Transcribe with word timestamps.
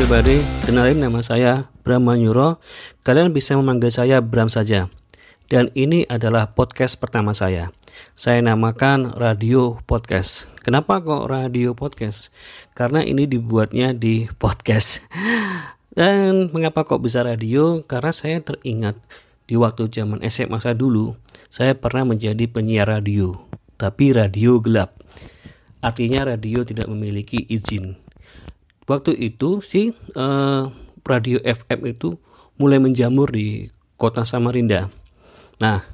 everybody, 0.00 0.40
kenalin 0.64 0.96
nama 0.96 1.20
saya 1.20 1.68
Bram 1.84 2.00
Manyuro. 2.00 2.56
Kalian 3.04 3.36
bisa 3.36 3.52
memanggil 3.60 3.92
saya 3.92 4.24
Bram 4.24 4.48
saja. 4.48 4.88
Dan 5.44 5.68
ini 5.76 6.08
adalah 6.08 6.56
podcast 6.56 6.96
pertama 6.96 7.36
saya. 7.36 7.68
Saya 8.16 8.40
namakan 8.40 9.12
Radio 9.12 9.76
Podcast. 9.84 10.48
Kenapa 10.64 11.04
kok 11.04 11.28
Radio 11.28 11.76
Podcast? 11.76 12.32
Karena 12.72 13.04
ini 13.04 13.28
dibuatnya 13.28 13.92
di 13.92 14.24
podcast. 14.40 15.04
Dan 16.00 16.48
mengapa 16.48 16.88
kok 16.88 17.04
bisa 17.04 17.20
radio? 17.20 17.84
Karena 17.84 18.08
saya 18.16 18.40
teringat 18.40 18.96
di 19.44 19.60
waktu 19.60 19.92
zaman 19.92 20.24
SMA 20.32 20.64
saya 20.64 20.80
dulu, 20.80 21.12
saya 21.52 21.76
pernah 21.76 22.16
menjadi 22.16 22.48
penyiar 22.48 22.88
radio, 22.88 23.36
tapi 23.76 24.16
radio 24.16 24.64
gelap. 24.64 24.96
Artinya 25.84 26.24
radio 26.24 26.64
tidak 26.64 26.88
memiliki 26.88 27.44
izin 27.52 28.08
waktu 28.90 29.14
itu 29.14 29.62
sih 29.62 29.94
uh, 30.18 30.66
radio 31.06 31.38
FM 31.46 31.86
itu 31.86 32.18
mulai 32.58 32.82
menjamur 32.82 33.30
di 33.30 33.70
kota 33.94 34.26
Samarinda. 34.26 34.90
Nah, 35.62 35.86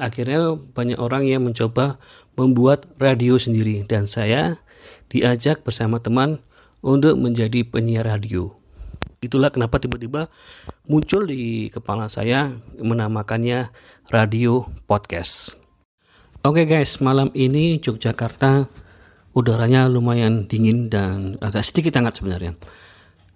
akhirnya 0.00 0.56
banyak 0.56 0.96
orang 0.96 1.28
yang 1.28 1.44
mencoba 1.44 2.00
membuat 2.32 2.88
radio 2.96 3.36
sendiri 3.36 3.84
dan 3.84 4.08
saya 4.08 4.64
diajak 5.12 5.60
bersama 5.60 6.00
teman 6.00 6.40
untuk 6.80 7.20
menjadi 7.20 7.68
penyiar 7.68 8.08
radio. 8.08 8.56
Itulah 9.22 9.54
kenapa 9.54 9.78
tiba-tiba 9.78 10.32
muncul 10.88 11.28
di 11.28 11.70
kepala 11.70 12.10
saya 12.10 12.50
menamakannya 12.80 13.70
radio 14.10 14.66
podcast. 14.88 15.54
Oke 16.42 16.66
guys, 16.66 16.98
malam 16.98 17.30
ini 17.38 17.78
Yogyakarta 17.78 18.66
udaranya 19.32 19.88
lumayan 19.88 20.44
dingin 20.44 20.92
dan 20.92 21.40
agak 21.40 21.64
sedikit 21.64 21.96
hangat 21.96 22.20
sebenarnya. 22.20 22.52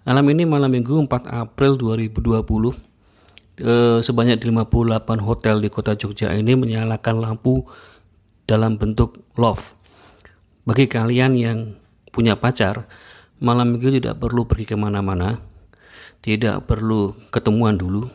Malam 0.05 0.25
ini 0.31 0.43
malam 0.47 0.71
minggu 0.71 1.09
4 1.09 1.27
April 1.27 1.75
2020 1.75 2.37
eh, 3.59 3.99
sebanyak 3.99 4.37
58 4.39 5.25
hotel 5.25 5.55
di 5.59 5.69
kota 5.73 5.97
Jogja 5.97 6.31
ini 6.31 6.53
menyalakan 6.53 7.19
lampu 7.19 7.65
dalam 8.47 8.77
bentuk 8.77 9.19
love. 9.35 9.75
Bagi 10.63 10.87
kalian 10.87 11.35
yang 11.35 11.59
punya 12.13 12.39
pacar, 12.39 12.87
malam 13.41 13.75
minggu 13.75 13.99
tidak 13.99 14.21
perlu 14.21 14.47
pergi 14.47 14.65
ke 14.69 14.75
mana-mana, 14.79 15.41
tidak 16.21 16.63
perlu 16.69 17.11
ketemuan 17.33 17.75
dulu 17.75 18.07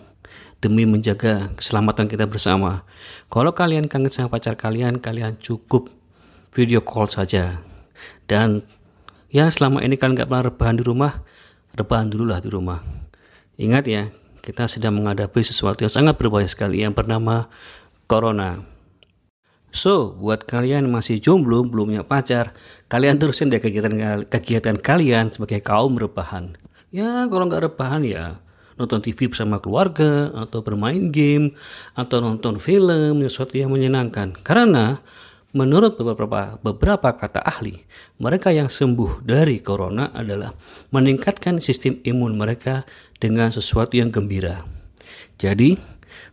demi 0.62 0.86
menjaga 0.86 1.50
keselamatan 1.58 2.06
kita 2.06 2.24
bersama. 2.30 2.86
Kalau 3.26 3.50
kalian 3.52 3.90
kangen 3.90 4.14
sama 4.14 4.38
pacar 4.38 4.54
kalian, 4.54 5.02
kalian 5.02 5.36
cukup 5.42 5.90
video 6.54 6.84
call 6.84 7.10
saja 7.10 7.71
dan 8.26 8.64
ya 9.32 9.48
selama 9.48 9.80
ini 9.80 9.96
kalian 9.96 10.14
nggak 10.18 10.28
pernah 10.28 10.44
rebahan 10.48 10.76
di 10.78 10.84
rumah 10.84 11.12
rebahan 11.76 12.08
dulu 12.12 12.24
lah 12.28 12.38
di 12.40 12.48
rumah 12.52 12.80
ingat 13.56 13.84
ya 13.88 14.02
kita 14.42 14.66
sedang 14.66 14.98
menghadapi 14.98 15.40
sesuatu 15.40 15.86
yang 15.86 15.92
sangat 15.92 16.18
berbahaya 16.18 16.50
sekali 16.50 16.82
yang 16.82 16.92
bernama 16.92 17.46
corona 18.10 18.72
So, 19.72 20.12
buat 20.20 20.44
kalian 20.44 20.84
yang 20.84 20.92
masih 20.92 21.16
jomblo, 21.16 21.64
belum 21.64 21.96
punya 21.96 22.04
pacar, 22.04 22.52
kalian 22.92 23.16
terusin 23.16 23.48
deh 23.48 23.56
kegiatan 23.56 24.28
kegiatan 24.28 24.76
kalian 24.76 25.32
sebagai 25.32 25.64
kaum 25.64 25.96
rebahan. 25.96 26.60
Ya, 26.92 27.24
kalau 27.24 27.48
nggak 27.48 27.72
rebahan 27.72 28.04
ya 28.04 28.44
nonton 28.76 29.00
TV 29.00 29.32
bersama 29.32 29.64
keluarga, 29.64 30.28
atau 30.44 30.60
bermain 30.60 31.08
game, 31.08 31.56
atau 31.96 32.20
nonton 32.20 32.60
film, 32.60 33.24
sesuatu 33.24 33.56
yang 33.56 33.72
menyenangkan. 33.72 34.36
Karena 34.44 35.00
Menurut 35.52 36.00
beberapa, 36.00 36.56
beberapa 36.64 37.12
kata 37.12 37.44
ahli, 37.44 37.84
mereka 38.16 38.48
yang 38.56 38.72
sembuh 38.72 39.20
dari 39.20 39.60
corona 39.60 40.08
adalah 40.08 40.56
meningkatkan 40.96 41.60
sistem 41.60 42.00
imun 42.08 42.40
mereka 42.40 42.88
dengan 43.20 43.52
sesuatu 43.52 44.00
yang 44.00 44.08
gembira. 44.08 44.64
Jadi, 45.36 45.76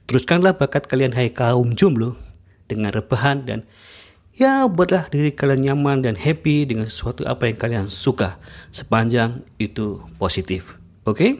teruskanlah 0.08 0.56
bakat 0.56 0.88
kalian 0.88 1.20
hai 1.20 1.36
kaum 1.36 1.76
jomblo 1.76 2.16
dengan 2.72 2.96
rebahan 2.96 3.44
dan 3.44 3.68
ya 4.32 4.64
buatlah 4.72 5.12
diri 5.12 5.36
kalian 5.36 5.68
nyaman 5.76 6.00
dan 6.00 6.16
happy 6.16 6.64
dengan 6.64 6.88
sesuatu 6.88 7.28
apa 7.28 7.52
yang 7.52 7.60
kalian 7.60 7.86
suka 7.92 8.40
sepanjang 8.72 9.44
itu 9.60 10.00
positif. 10.16 10.80
Oke? 11.04 11.12
Okay? 11.12 11.32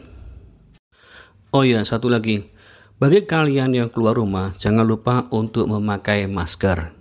Oh 1.56 1.64
ya, 1.64 1.80
satu 1.88 2.12
lagi. 2.12 2.52
Bagi 3.00 3.24
kalian 3.24 3.72
yang 3.72 3.88
keluar 3.88 4.20
rumah, 4.20 4.52
jangan 4.60 4.84
lupa 4.84 5.32
untuk 5.32 5.72
memakai 5.72 6.28
masker. 6.28 6.99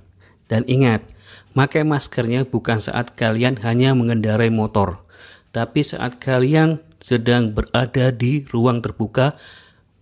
Dan 0.49 0.65
ingat, 0.65 1.05
pakai 1.53 1.85
maskernya 1.85 2.49
bukan 2.49 2.81
saat 2.81 3.13
kalian 3.13 3.61
hanya 3.61 3.93
mengendarai 3.93 4.49
motor, 4.49 5.05
tapi 5.53 5.85
saat 5.85 6.17
kalian 6.17 6.81
sedang 6.99 7.55
berada 7.55 8.11
di 8.11 8.43
ruang 8.49 8.83
terbuka 8.83 9.37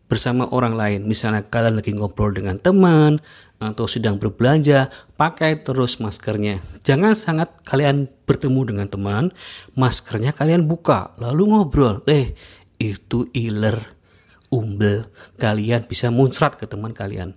bersama 0.06 0.46
orang 0.54 0.78
lain. 0.78 1.00
Misalnya 1.04 1.42
kalian 1.46 1.82
lagi 1.82 1.92
ngobrol 1.92 2.30
dengan 2.30 2.56
teman 2.62 3.18
atau 3.56 3.88
sedang 3.88 4.20
berbelanja, 4.20 4.92
pakai 5.16 5.64
terus 5.64 5.98
maskernya. 5.98 6.62
Jangan 6.84 7.16
sangat 7.16 7.48
kalian 7.64 8.06
bertemu 8.28 8.60
dengan 8.68 8.86
teman, 8.86 9.24
maskernya 9.74 10.36
kalian 10.36 10.68
buka, 10.68 11.16
lalu 11.18 11.50
ngobrol. 11.50 12.04
Eh, 12.06 12.36
itu 12.76 13.26
iler, 13.32 13.80
umbel, 14.52 15.08
kalian 15.40 15.88
bisa 15.88 16.12
muncrat 16.12 16.60
ke 16.60 16.68
teman 16.68 16.92
kalian. 16.92 17.32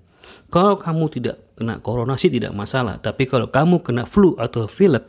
Kalau 0.50 0.82
kamu 0.82 1.06
tidak 1.14 1.38
kena 1.54 1.78
corona 1.84 2.18
sih 2.18 2.34
tidak 2.34 2.56
masalah, 2.56 2.98
tapi 2.98 3.30
kalau 3.30 3.54
kamu 3.54 3.86
kena 3.86 4.04
flu 4.10 4.34
atau 4.40 4.66
pilek 4.66 5.06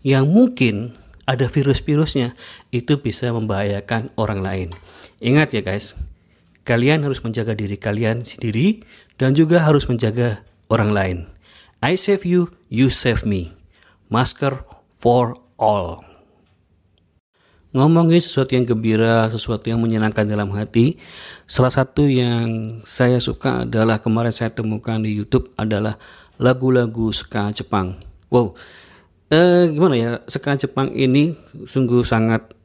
yang 0.00 0.30
mungkin 0.30 0.96
ada 1.28 1.44
virus-virusnya, 1.44 2.32
itu 2.72 2.96
bisa 3.04 3.28
membahayakan 3.36 4.16
orang 4.16 4.40
lain. 4.40 4.68
Ingat 5.20 5.52
ya 5.52 5.60
guys, 5.60 5.92
kalian 6.64 7.04
harus 7.04 7.20
menjaga 7.20 7.52
diri 7.52 7.76
kalian 7.76 8.24
sendiri 8.24 8.80
dan 9.20 9.36
juga 9.36 9.60
harus 9.60 9.84
menjaga 9.84 10.40
orang 10.72 10.90
lain. 10.96 11.18
I 11.84 12.00
save 12.00 12.24
you, 12.24 12.56
you 12.72 12.88
save 12.88 13.28
me. 13.28 13.52
Masker 14.08 14.64
for 14.88 15.36
all. 15.60 16.07
Ngomongin 17.68 18.16
sesuatu 18.16 18.56
yang 18.56 18.64
gembira, 18.64 19.28
sesuatu 19.28 19.68
yang 19.68 19.76
menyenangkan 19.84 20.24
dalam 20.24 20.48
hati. 20.56 20.96
Salah 21.44 21.68
satu 21.68 22.08
yang 22.08 22.80
saya 22.88 23.20
suka 23.20 23.68
adalah 23.68 24.00
kemarin 24.00 24.32
saya 24.32 24.48
temukan 24.48 24.96
di 24.96 25.12
YouTube 25.12 25.52
adalah 25.52 26.00
lagu-lagu 26.40 27.12
ska 27.12 27.52
Jepang. 27.52 28.00
Wow, 28.32 28.56
eh, 29.28 29.68
gimana 29.68 29.94
ya? 30.00 30.10
Ska 30.24 30.56
Jepang 30.56 30.96
ini 30.96 31.36
sungguh 31.68 32.00
sangat 32.00 32.56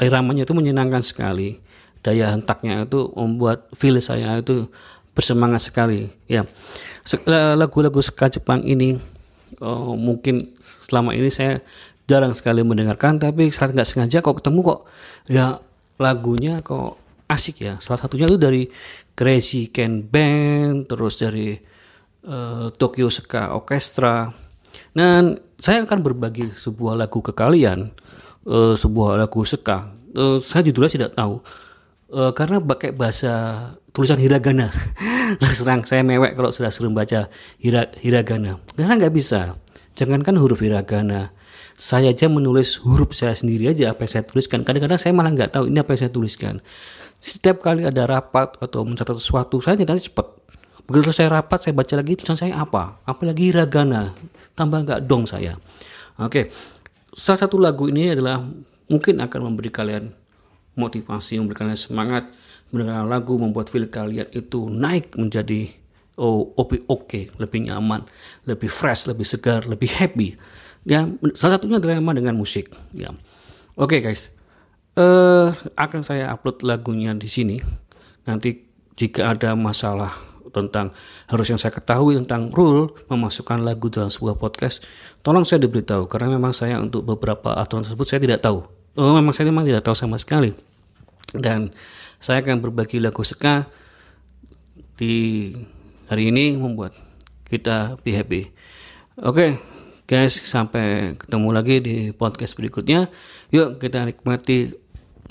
iramanya 0.00 0.48
itu 0.48 0.56
menyenangkan 0.56 1.04
sekali. 1.04 1.60
Daya 2.00 2.32
hentaknya 2.32 2.88
itu 2.88 3.12
membuat 3.12 3.68
feel 3.76 4.00
saya 4.00 4.40
itu 4.40 4.64
bersemangat 5.12 5.68
sekali. 5.68 6.08
Ya, 6.24 6.48
eh, 7.04 7.54
lagu-lagu 7.54 8.00
ska 8.00 8.32
Jepang 8.32 8.64
ini 8.64 8.96
oh, 9.60 9.94
mungkin 9.94 10.56
selama 10.62 11.12
ini 11.12 11.28
saya 11.28 11.60
jarang 12.12 12.36
sekali 12.36 12.60
mendengarkan 12.60 13.16
tapi 13.16 13.48
saat 13.48 13.72
nggak 13.72 13.88
sengaja 13.88 14.20
kok 14.20 14.44
ketemu 14.44 14.60
kok 14.60 14.80
ya 15.32 15.56
lagunya 15.96 16.60
kok 16.60 17.00
asik 17.32 17.64
ya. 17.64 17.74
Salah 17.80 18.04
satunya 18.04 18.28
itu 18.28 18.36
dari 18.36 18.68
Crazy 19.16 19.72
Ken 19.72 20.04
Band 20.04 20.92
terus 20.92 21.16
dari 21.16 21.56
uh, 22.28 22.68
Tokyo 22.76 23.08
Ska 23.08 23.56
Orchestra. 23.56 24.28
Dan 24.92 25.36
saya 25.56 25.84
akan 25.84 26.00
berbagi 26.04 26.52
sebuah 26.52 26.96
lagu 27.00 27.24
ke 27.24 27.32
kalian 27.32 27.92
uh, 28.48 28.74
sebuah 28.76 29.20
lagu 29.20 29.44
ska. 29.44 29.92
Uh, 30.12 30.40
saya 30.40 30.68
judulnya 30.68 30.92
tidak 30.92 31.10
tahu 31.16 31.40
uh, 32.12 32.32
karena 32.36 32.60
pakai 32.60 32.92
bahasa 32.92 33.32
tulisan 33.92 34.20
hiragana. 34.20 34.72
Serang 35.56 35.84
saya 35.84 36.04
mewek 36.04 36.36
kalau 36.36 36.52
sudah 36.52 36.68
sering 36.68 36.92
baca 36.92 37.28
hira, 37.60 37.88
hiragana. 38.00 38.60
Karena 38.76 38.96
nggak 38.96 39.14
bisa. 39.16 39.56
Jangankan 39.92 40.40
huruf 40.40 40.64
hiragana 40.64 41.32
saya 41.76 42.12
aja 42.12 42.28
menulis 42.28 42.78
huruf 42.84 43.16
saya 43.16 43.34
sendiri 43.34 43.72
aja 43.72 43.92
apa 43.92 44.04
yang 44.06 44.12
saya 44.18 44.24
tuliskan. 44.26 44.62
Kadang-kadang 44.62 45.00
saya 45.00 45.12
malah 45.16 45.32
nggak 45.32 45.50
tahu 45.56 45.64
ini 45.68 45.78
apa 45.80 45.96
yang 45.96 46.00
saya 46.06 46.12
tuliskan. 46.12 46.54
Setiap 47.22 47.62
kali 47.62 47.86
ada 47.86 48.06
rapat 48.06 48.58
atau 48.58 48.82
mencatat 48.82 49.16
sesuatu 49.18 49.62
saya 49.62 49.78
tidak 49.78 50.02
cepat. 50.02 50.26
Begitu 50.86 51.14
saya 51.14 51.42
rapat 51.42 51.62
saya 51.62 51.72
baca 51.78 51.94
lagi 51.94 52.18
tulisan 52.18 52.38
saya 52.38 52.58
apa? 52.58 53.00
Apalagi 53.06 53.54
ragana 53.54 54.12
tambah 54.58 54.82
nggak 54.82 55.00
dong 55.06 55.24
saya. 55.24 55.56
Oke. 56.18 56.50
Salah 57.12 57.44
satu 57.44 57.60
lagu 57.60 57.92
ini 57.92 58.16
adalah 58.16 58.40
mungkin 58.88 59.20
akan 59.20 59.40
memberi 59.52 59.68
kalian 59.68 60.10
motivasi 60.74 61.38
memberi 61.38 61.56
kalian 61.56 61.78
semangat. 61.78 62.24
Mendengarkan 62.72 63.04
lagu 63.04 63.36
membuat 63.36 63.68
feel 63.68 63.84
kalian 63.92 64.32
itu 64.32 64.72
naik 64.72 65.12
menjadi 65.20 65.82
oh 66.20 66.52
oke 66.56 66.88
okay, 66.88 67.24
lebih 67.40 67.68
nyaman 67.68 68.04
lebih 68.44 68.68
fresh 68.68 69.08
lebih 69.08 69.24
segar 69.24 69.64
lebih 69.64 69.88
happy 69.96 70.36
Ya, 70.82 71.06
salah 71.38 71.58
satunya 71.58 71.78
adalah 71.78 72.02
dengan 72.14 72.34
musik. 72.34 72.74
Ya, 72.90 73.14
oke 73.78 73.98
okay, 73.98 74.00
guys, 74.02 74.34
uh, 74.98 75.54
akan 75.78 76.02
saya 76.02 76.34
upload 76.34 76.66
lagunya 76.66 77.14
di 77.14 77.30
sini. 77.30 77.56
Nanti 78.26 78.66
jika 78.98 79.34
ada 79.34 79.54
masalah 79.54 80.10
tentang 80.52 80.92
harus 81.32 81.46
yang 81.48 81.56
saya 81.56 81.72
ketahui 81.72 82.20
tentang 82.20 82.52
rule 82.52 82.92
memasukkan 83.08 83.64
lagu 83.64 83.88
dalam 83.88 84.12
sebuah 84.12 84.36
podcast, 84.36 84.84
tolong 85.24 85.48
saya 85.48 85.64
diberitahu 85.64 86.10
karena 86.10 86.36
memang 86.36 86.52
saya 86.52 86.76
untuk 86.76 87.06
beberapa 87.08 87.56
aturan 87.56 87.86
tersebut 87.86 88.06
saya 88.06 88.20
tidak 88.20 88.44
tahu. 88.44 88.60
Oh, 88.92 89.16
memang 89.16 89.32
saya 89.32 89.48
memang 89.48 89.64
tidak 89.64 89.86
tahu 89.86 89.96
sama 89.96 90.20
sekali. 90.20 90.52
dan 91.32 91.72
saya 92.20 92.44
akan 92.44 92.60
berbagi 92.60 93.00
lagu 93.00 93.24
ska 93.24 93.64
di 95.00 95.48
hari 96.12 96.28
ini 96.28 96.60
membuat 96.60 96.92
kita 97.48 97.96
be 98.04 98.12
happy. 98.12 98.52
Oke, 99.16 99.56
guys, 100.12 100.36
sampai 100.44 101.16
ketemu 101.16 101.48
lagi 101.56 101.80
di 101.80 101.96
podcast 102.12 102.52
berikutnya. 102.60 103.08
Yuk 103.48 103.80
kita 103.80 104.04
nikmati 104.04 104.68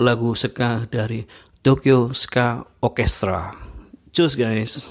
lagu 0.02 0.34
ska 0.34 0.90
dari 0.90 1.22
Tokyo 1.62 2.10
Ska 2.10 2.66
Orchestra. 2.82 3.54
Cus 4.10 4.34
guys. 4.34 4.90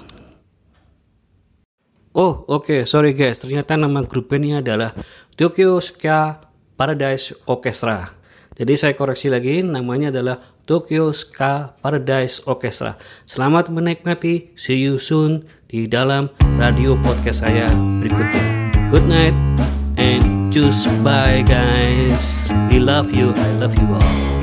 Oh, 2.16 2.48
oke, 2.48 2.72
okay. 2.72 2.82
sorry 2.88 3.12
guys. 3.12 3.44
Ternyata 3.44 3.76
nama 3.76 4.08
grup 4.08 4.32
ini 4.32 4.64
adalah 4.64 4.96
Tokyo 5.36 5.84
Ska 5.84 6.40
Paradise 6.80 7.36
Orchestra. 7.52 8.16
Jadi 8.56 8.80
saya 8.80 8.96
koreksi 8.96 9.28
lagi, 9.28 9.60
namanya 9.60 10.08
adalah 10.08 10.40
Tokyo 10.64 11.12
Ska 11.12 11.76
Paradise 11.84 12.48
Orchestra. 12.48 12.96
Selamat 13.28 13.68
menikmati, 13.68 14.56
see 14.56 14.88
you 14.88 14.96
soon 14.96 15.44
di 15.68 15.84
dalam 15.92 16.32
radio 16.56 16.96
podcast 17.04 17.44
saya 17.44 17.68
berikutnya. 18.00 18.72
Good 18.88 19.08
night 19.08 19.71
and 20.02 20.52
choose 20.52 20.88
bye 21.04 21.44
guys. 21.44 22.52
We 22.72 22.80
love 22.80 23.12
you, 23.12 23.34
I 23.34 23.52
love 23.54 23.78
you 23.78 23.88
all. 23.94 24.41